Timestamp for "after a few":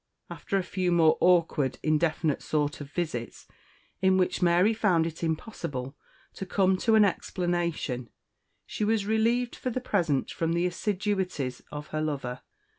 0.31-0.91